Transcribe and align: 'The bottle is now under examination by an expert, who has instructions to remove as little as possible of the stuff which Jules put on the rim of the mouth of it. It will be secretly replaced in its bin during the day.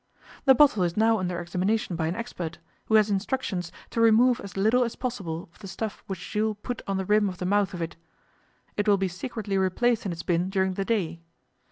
'The 0.45 0.55
bottle 0.55 0.81
is 0.81 0.97
now 0.97 1.19
under 1.19 1.39
examination 1.39 1.95
by 1.95 2.07
an 2.07 2.15
expert, 2.15 2.57
who 2.85 2.95
has 2.95 3.11
instructions 3.11 3.71
to 3.91 4.01
remove 4.01 4.39
as 4.41 4.57
little 4.57 4.83
as 4.83 4.95
possible 4.95 5.43
of 5.53 5.59
the 5.59 5.67
stuff 5.67 6.03
which 6.07 6.31
Jules 6.31 6.57
put 6.63 6.81
on 6.87 6.97
the 6.97 7.05
rim 7.05 7.29
of 7.29 7.37
the 7.37 7.45
mouth 7.45 7.71
of 7.75 7.83
it. 7.83 7.97
It 8.77 8.87
will 8.87 8.97
be 8.97 9.07
secretly 9.07 9.59
replaced 9.59 10.07
in 10.07 10.11
its 10.11 10.23
bin 10.23 10.49
during 10.49 10.73
the 10.73 10.85
day. 10.85 11.21